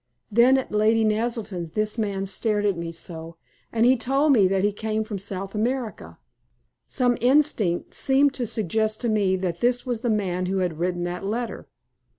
Then 0.31 0.57
at 0.57 0.71
Lady 0.71 1.05
Naselton's 1.05 1.73
this 1.73 1.99
man 1.99 2.25
stared 2.25 2.65
at 2.65 2.75
me 2.75 2.91
so, 2.91 3.37
and 3.71 3.85
he 3.85 3.95
told 3.95 4.31
me 4.31 4.47
that 4.47 4.63
he 4.63 4.71
came 4.71 5.03
from 5.03 5.19
South 5.19 5.53
America. 5.53 6.17
Some 6.87 7.19
instinct 7.21 7.93
seemed 7.93 8.33
to 8.33 8.47
suggest 8.47 8.99
to 9.01 9.09
me 9.09 9.35
that 9.35 9.59
this 9.59 9.85
was 9.85 10.01
the 10.01 10.09
man 10.09 10.47
who 10.47 10.57
had 10.57 10.79
written 10.79 11.03
that 11.03 11.23
letter. 11.23 11.67